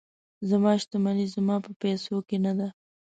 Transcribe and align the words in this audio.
زما 0.49 0.71
شتمني 0.81 1.25
زما 1.35 1.55
په 1.65 1.71
پیسو 1.81 2.15
کې 2.27 2.37
نه 2.45 2.53
ده. 2.59 2.67